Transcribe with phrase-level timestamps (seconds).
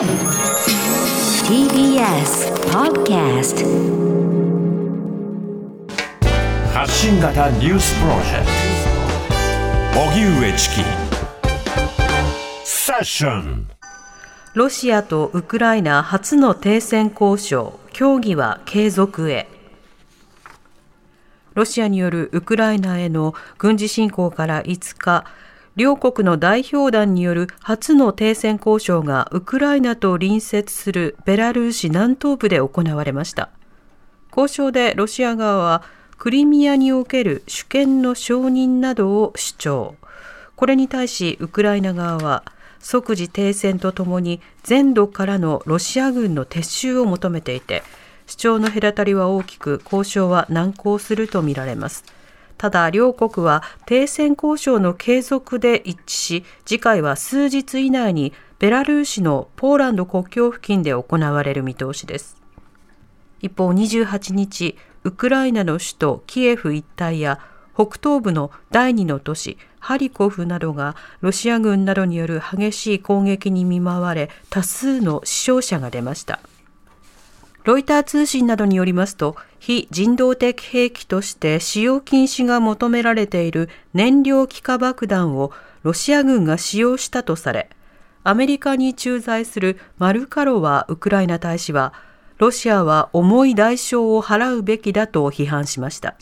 [0.00, 0.08] TBS
[2.72, 3.66] Podcast
[6.72, 8.46] 発信型ニュースプロジェク
[9.92, 10.00] ト。
[10.00, 10.76] 荻上チキ。
[12.64, 13.68] セッション。
[14.54, 19.48] ロシアとウクライナ初の停戦交渉、協議は継続へ。
[21.52, 25.26] ロシアによるウクライナへの軍事侵攻から5日、
[25.80, 33.48] 両国の代表団による初の停戦交渉がウクライナと隣接するベラルーシ南東部で行われました。
[34.30, 35.82] 交渉でロシア側は
[36.18, 39.94] クリミアにおける主権の承認などを主張。
[40.54, 42.44] これに対しウクライナ側は
[42.78, 47.82] 即時停戦とともに全土からのロシア軍の撤収を求めていて
[48.26, 52.04] 主張の隔たりは大きく交渉は難航するとみられます
[52.60, 62.36] ただ両国は停戦交渉の継続で一致し次回は数日以内にベラルーシのポーランド国境付近で行われる見通しです
[63.40, 67.40] 一方28日ウクライナの首都キエフ一帯や
[67.72, 76.40] 北東部の第二の都市ハリコフなどがロシア軍などによる激しい攻撃に見舞われ多数の死傷者が出ました。
[77.64, 85.52] ロイター通信などによりますと、非人道的兵器として使用禁止が求められている燃料気化爆弾を
[85.82, 87.68] ロシア軍が使用したとされ、
[88.24, 91.92] アメリカに駐在するマルカロワウクライナ大使は、
[92.38, 96.16] ロシアは重い代償を払うべきだと批判しました。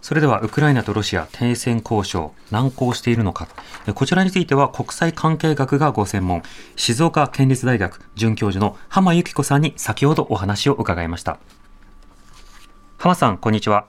[0.00, 3.48] それではウクライナとロシア停戦交渉難航しているのか
[3.94, 6.42] こちらについては国際関係学がご専門
[6.76, 11.40] 静岡県立大学准教授の浜由紀子さんに先ほどお話を伺いました
[13.00, 13.86] 浜さんこんにちは。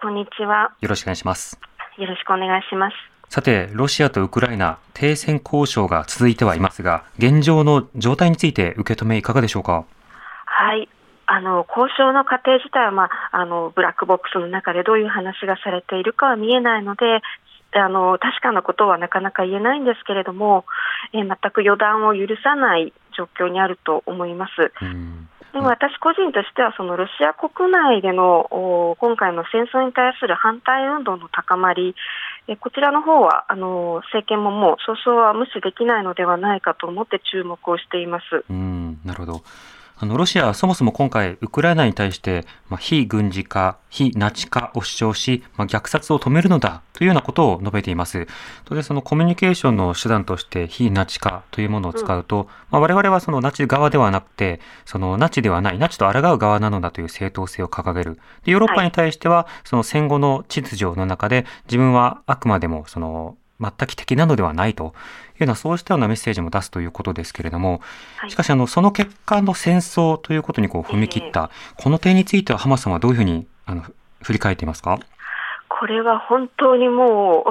[0.00, 0.72] こんにちは。
[0.80, 1.58] よろしくお願いします。
[1.98, 2.94] よろしくお願いします。
[3.28, 9.84] さて、ロシアとウクライナ停戦交渉が続いてはいますが、現状の状態について受け止めいかがでしょうか？
[10.44, 10.88] はい、
[11.26, 17.20] あの交渉の過程自体は、まあ、あのブラックボックスの中でどういう話がされているかは見えないので
[17.72, 20.66] あの確かなことはなかなか言えないんですけれども、
[21.12, 24.72] えー、全く予断を許さない状況にあると思います。
[25.52, 31.94] でも私個人としてはそのロシア国内での今回の戦争に対する反対運動の高まり
[32.60, 38.44] こちらの方はあの政権ももう早々は無視できないのではないかと思って注目をしています。
[38.48, 39.42] うんなるほど
[40.02, 48.26] あの、ロシアはそもそも今回、ウクライナに対して、まあ、非軍事化、非ナチ化を主張し、まあ、虐殺を止めるのだというようなことを述べています。
[48.64, 58.18] 当然、そのコミュニケーションの手段として、非ナチ化というものを使うと、うん、まあ、我々はそのナチ側ではなくて、そのナチではない、ナチと抗う側なのだという正当性を掲げる。
[58.42, 64.94] で、ヨーロッパに対しては、その戦後の秩序の中で、自分はあくまでも、その、全く敵なのではないというよ
[65.42, 67.80] うなそうしたようなメッセージも出すということですけれども、
[68.28, 73.82] しかしあのその結果の戦争ということにこう踏み切った、この点については浜さんはどういうふうにあの
[74.22, 74.98] 振り返っていますか？
[75.68, 77.44] これは本当にもう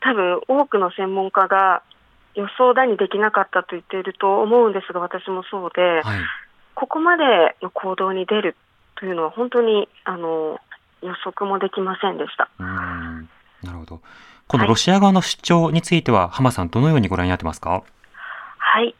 [0.00, 1.82] 多分多くの専門家が
[2.34, 6.18] 予想だにできなかったと言っていると思うんですが私もそうで、はい、
[6.74, 8.56] ここまでの行動に出る
[8.96, 10.58] というのは本当にあの
[11.00, 12.50] 予測もできませんでした。
[12.58, 13.28] うん。
[13.62, 14.00] なるほど。
[14.46, 17.82] このロシア側の主張については、浜さん、どのようにご覧になってますか？
[18.58, 18.94] はい。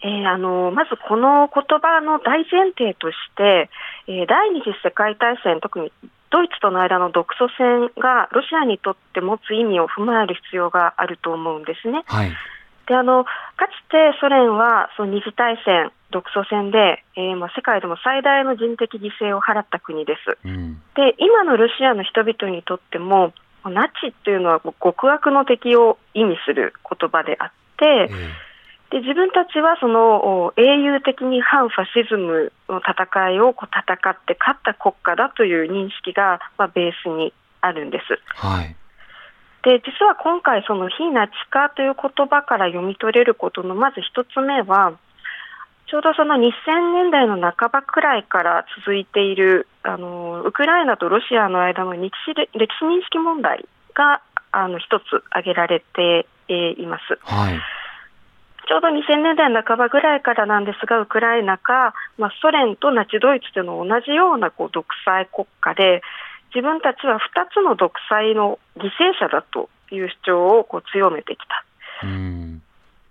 [0.00, 3.68] えー、あのまずこの言葉の大前提として、
[4.06, 5.92] えー、第二次世界大戦、特に
[6.30, 12.04] ドイツとの間の独ソ戦がロシアにとって持つ意味を踏まえる必要があると思うんですね。
[12.06, 12.30] はい、
[12.86, 13.30] であのか
[13.66, 20.38] つてソ連はその二次大戦、独ソ戦で、えーまあ、世界でも最大の人的犠牲を払った国です。
[20.44, 23.32] うん、で今のロシアの人々にとっても
[23.64, 28.08] ナチというのは極悪の敵を意味する言葉であって、
[28.90, 38.18] で自分たちはその英雄的に反ファシズムの戦いをこう戦って勝った国家だという認識が、まあ、ベースにあるんです。
[38.36, 38.74] はい、
[39.64, 44.92] で実は今回、その非ナチ化という言葉から読み取れることのまず一つ目は、
[45.88, 54.20] ちょうどその2000年代の半ばくらいから続いているあのウクライナとロシアの間の歴史歴史認識問題が
[54.52, 57.18] あの一つ挙げられて、えー、います。
[57.22, 57.58] はい
[58.68, 66.02] ちょうど2000年代半ばぐらいからなんですが、ウクライナか、まあ、ソ連とナチドイツでの同じようなこう独裁国家で、
[66.54, 67.18] 自分たちは2
[67.50, 71.64] つの独裁の犠牲者だという主張をこう強めてきた。
[72.04, 72.37] うん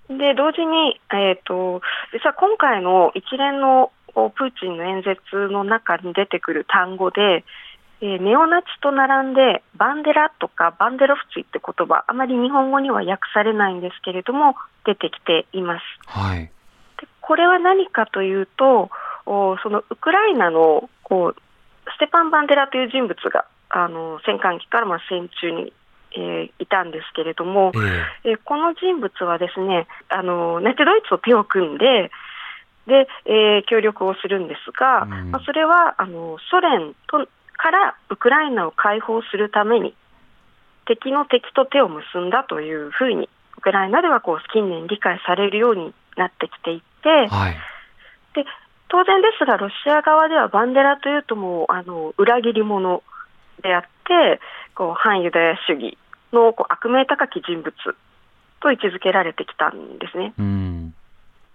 [0.09, 1.81] で同時に、えーと、
[2.13, 7.43] 実は今回の一連のプーチンの演説の中に出てくる単語で、
[8.01, 14.55] えー、ネオナチと並んでバンデラとかバンデロフツィって言葉あまり日本語には訳されないんですけれども
[14.85, 15.83] 出てきています。
[16.07, 16.51] はい、で
[17.21, 18.89] これは何かというと、
[19.25, 21.41] おそのウクライナのこう
[21.95, 25.73] ステパン・バンデラという人物があの戦艦機からまあ戦中に、
[26.15, 27.71] えーいたんですけれども、
[28.23, 32.11] ええーこの人物はですねあのナチドイツと手を組んで
[32.87, 37.27] で、えー協力をするんですが、うんまあ、それはあのソ連と
[37.57, 39.95] からウクライナを解放するために
[40.85, 47.57] 敵の敵と手を結んだというふうにウクライナではこう近年理解されるようになってきていて、はい。
[48.33, 48.45] で
[48.89, 53.03] 当然ですが、ロシア側ではバンデラというともうあの裏切り者
[53.61, 54.39] であって、
[54.75, 55.97] こう反ユダヤ主義
[56.33, 57.73] のこう悪名高き人物
[58.61, 60.33] と位置づけられてきたんですね。
[60.37, 60.93] うん。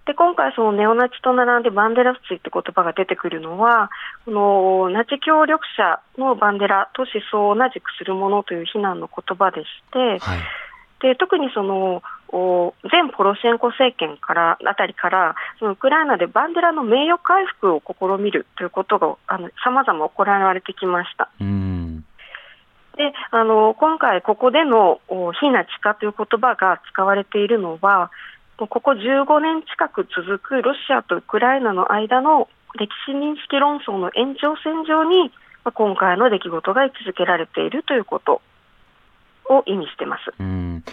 [0.06, 3.90] で今回、そのネオナチと並んでバンデラスツイって言葉が出てくるのは、
[4.25, 10.38] このナチ協力者のバンデラと思想を同じくするものという非難の言葉でして、はい。
[11.02, 19.16] で特にそのお前ポロシェンコ政権からあたりからそのウクライナでバンデラの名誉回復を試みるということが
[19.64, 21.28] さまざま行われてきました。
[21.40, 21.72] うん。
[23.02, 25.00] であの今回、ここでの
[25.40, 28.12] 非ナチ化という言葉が使われているのは、
[28.56, 35.32] ここ15年近く続くロシアとウクライナの間の歴史認識論争の延長線上に、
[35.75, 38.40] 今回の出来事が位置づけられているということ
[39.46, 40.32] を意味しています。
[40.38, 40.84] うん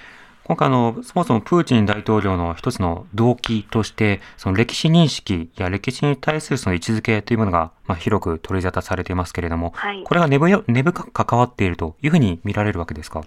[0.49, 13.21] 今回あの、そもそもプーチン大統領の一つの動機として、その歴史認識や歴史に対するその位置づけというものが、まあ、広く取り沙汰されていますけれども、はいこれが根深く関わっているというふうに見られるわけですか？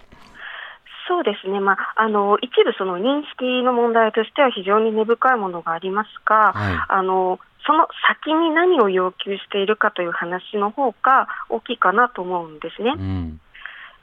[1.06, 13.00] そうですね、まあ、あの一部、その認識の問題としては非常に根深いものがありますが、はいあのその先に何を要求しているかという話の方が大きいかなと思うんですねう。
[13.00, 13.40] ん。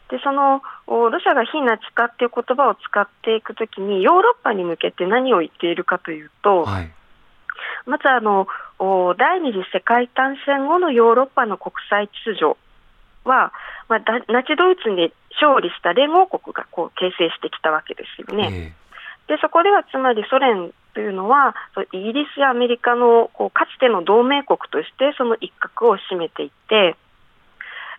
[0.10, 6.92] でそのおロシアが非ナチ化っていう言葉を使っていくときに、ヨーロッパに向けて何を言っているかというと、はい。
[7.86, 8.48] まずあの
[8.80, 12.58] お第二次世界大戦後のヨーロッパの国際秩序
[13.26, 13.52] は、
[13.88, 18.74] まあ、だナチドイツに勝利した連合国がこう形成してきたわけですよね。
[18.76, 18.90] え
[19.30, 21.56] でそこではつまりソ連というのは
[21.94, 26.98] イギリスやアメリカのこうかつての同盟国としてその一角を占めていて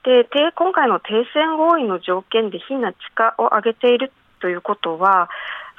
[0.05, 5.29] でて今回の停戦合意の条件で非ナチ化を挙げているということは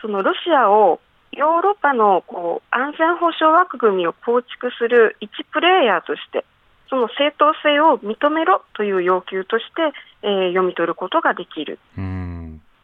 [0.02, 1.00] そのロシアを
[1.32, 6.46] ヨーロッパのこう安全保障枠組みを構築する一プレイヤーとして
[6.90, 9.82] その正当性を認めろという要求として、
[10.24, 11.80] えー読み取ることができる。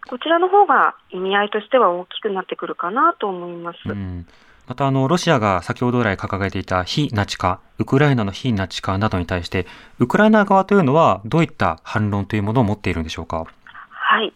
[0.08, 3.80] こちらの方が意味合いとしては大きくなってくるかなと思います。
[4.68, 9.66] うんまた、あの、ロシアが先ほど来掲げていた非ナチ化、ウクライナの非ナチ化などに対して、
[9.98, 13.46] ウクライナ側というのはどういった反論というものを持っているんでしょうか？
[13.90, 14.34] はい。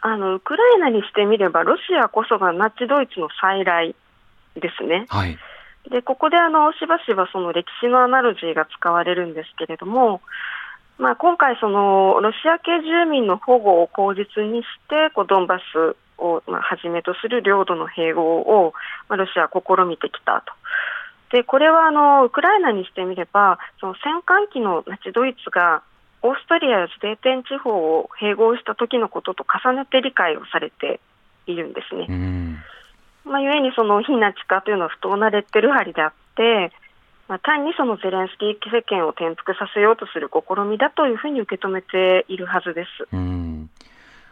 [0.00, 3.94] あの、ウクライナにしてみれば、ロシアこそがナチドイツの再来
[4.54, 5.04] ですね。
[5.10, 5.36] はい。
[5.90, 10.22] で、ここであの、しばしばその歴史のアナロジーが使われるんですけれども、
[10.98, 18.74] まあ、今回その、ロシア系住民の保護を口実にして、こうドンバスをまあはじめとする領土の併合を、
[19.08, 20.52] まあ、ロシアは試みてきたと。
[21.30, 25.82] で、これはあの、ウクライナにしてみれば、その戦艦機のナチドイツが、
[26.22, 31.00] オーストリアやスデーテン地方を併合した時のことと重ねて理解をされて
[31.46, 32.06] いるんですね。
[32.08, 32.58] うん。
[33.24, 36.72] まあ、ゆえにその非ナチ化というのは不当なレッテル張りであって、
[37.28, 43.16] まあ、単にそのゼレンスキー政権を転覆させようとする試みだというふうに受け止めているはずです。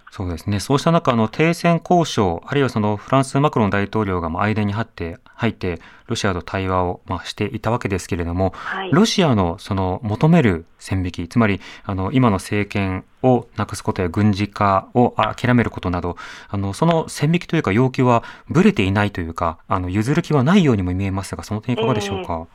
[0.07, 0.13] うん。
[0.13, 0.61] そうですね。
[0.61, 8.91] そうした中、あの、停戦交渉、あるいはそのフランスマクロン大統領がまあ間に入って、入って、ロシアと対話をまあしていたわけですけれども、はい。
[8.93, 16.17] ロシアのその求める線引き、つまり、あの、今の政権をなくすことや軍事化を諦めることなど、
[16.49, 22.47] あの、その線引きというか要求はぶれていないというか、あの、譲る気はないようにも見えますが、その点いかがでしょうか？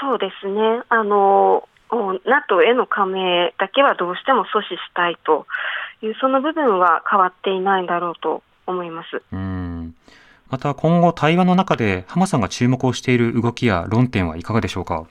[0.00, 0.82] そうですね。
[0.88, 5.46] あの、お NATO への加盟だけはどうしても阻止したいと
[6.02, 9.22] いう、その部分は変わっていないんだろうと思います。
[9.32, 9.94] うん。
[10.50, 15.06] また今後対話の中で浜さんが注目をしている動きや論点はいかがでしょうか？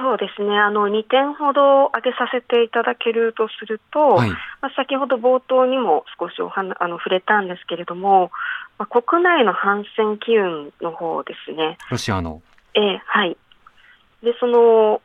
[0.00, 0.56] そうですね。
[0.56, 4.30] あの、2点ほど挙げさせていただけるとすると、はい。
[4.30, 4.36] ま
[4.68, 8.30] あ、先ほど冒頭にも少しお話あの触れたんですけれども、
[8.78, 11.78] まあ、国内の反戦機運の方ですね。
[11.90, 12.42] ロシアの。
[12.74, 13.36] ええはい。
[14.22, 15.00] で、その、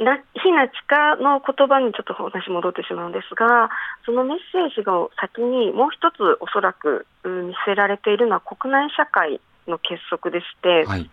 [0.00, 3.70] な非ナチ化の言葉にちょっと話戻ってしまうんですが、
[4.04, 11.10] そのメッセージが先にもう一つおそらくうん見せられているのは国内社会の結束でして、はい。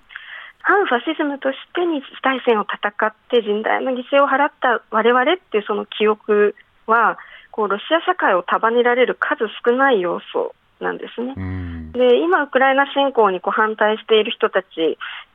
[0.64, 7.18] 反ファシズムとして日大戦を戦って甚大な犠牲を払った我々っていうその記憶は
[7.50, 11.34] こうロシア社会を束ねられる数少ない要素なんですね。
[11.36, 11.92] うん。
[11.92, 14.68] で今、ウクライナ侵攻にこう反対している人たち、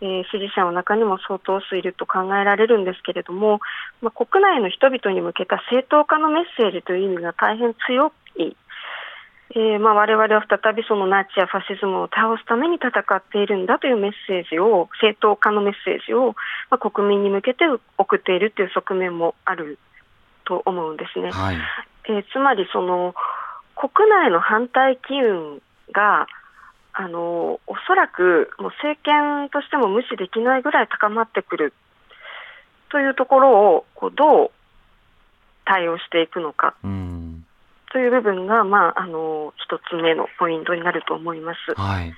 [0.00, 3.60] えー支持者の中にも相当数いると考えられるんですけれども、
[4.02, 8.56] まあ、国内の人々に向けた正当化のメッセージという意味が大変強い、
[9.54, 16.34] えーまあ、我々は再びそのナチやファシズムを倒すために戦っているんだというメッセージを、正当化のメッセージを、
[16.70, 17.64] まあ、国民に向けて
[17.96, 19.78] 送っているという側面もある
[20.44, 21.30] と思うんですね。
[21.30, 21.56] はい。
[22.08, 23.14] えーつまりその
[23.76, 26.26] 国内の反対機運が
[26.92, 31.75] あのおそらくもう政権としても無視できないぐらい高まってくる
[32.90, 34.50] というところをこうどう
[35.66, 37.45] 対応していくのかうん。
[37.92, 41.80] という部分が、まあ、あの一つ目のポイントになると思います。
[41.80, 42.14] はい。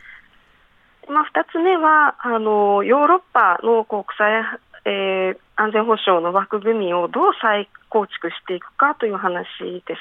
[1.09, 4.45] まあ、二つ目はあのヨーロッパの国際、
[4.85, 9.45] えー安全保障の枠組みをどう再構築していくかという話
[9.85, 10.00] です。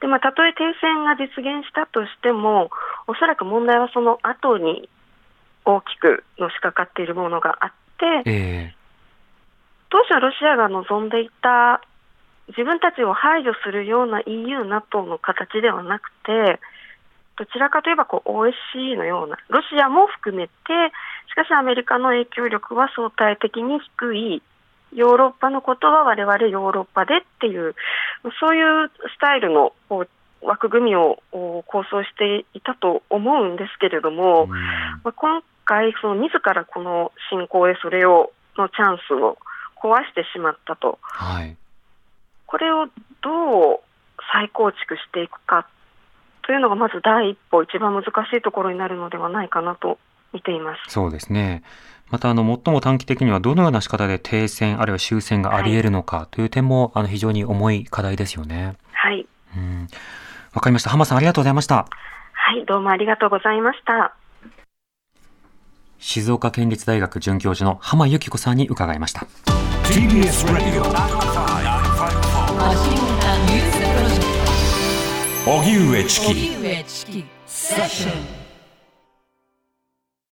[0.00, 2.70] でまあ、たとえ停戦が実現したとしても、
[3.06, 4.88] おそらく問題はその後に
[5.64, 7.72] 大きくのしかかっているものがあっ
[8.24, 8.74] て、え
[9.90, 11.80] 当初はロシアが望んでいた
[12.48, 16.60] 自分たちを排除するような EU、NATO の形ではなくて、
[17.38, 20.52] どちらかといえばこう OSCE のような、ロシアも含めて、
[21.28, 24.42] しかしアメリカの影響力は相対的に低い、
[24.92, 27.74] ヨーロッパのことは我々ヨーロッパでっていう、
[28.40, 29.72] そういうスタイルの
[30.42, 39.38] 枠組みをお構想していたと思うんですけれども、うんまあ、今回、その自らこの侵攻でそれをのチャンスを
[39.82, 41.56] 壊してしまったと、はい。
[42.46, 42.86] これを
[43.22, 43.80] どう
[44.32, 45.68] 再構築していくか
[46.42, 49.98] というのがまず第一歩、一番難しいところになるのではないかなと
[50.32, 50.92] 見ています。
[50.92, 51.62] そうですね。
[52.10, 58.76] また、あの、最も短期的にはどのような仕方で停戦、あるいは終戦があり得るのかという点も、あの、非常に重い課題ですよね。
[58.92, 59.88] はい、うん。
[60.52, 60.90] わかりました。
[60.90, 61.86] 浜さん、ありがとうございました。
[62.32, 64.14] はい、どうもありがとうございました。
[65.98, 69.26] 静岡県立大学准教授の浜由紀子さんに伺いました。
[69.84, 70.82] TBS ラジオ
[75.48, 78.45] 荻上チキ荻上チキセッション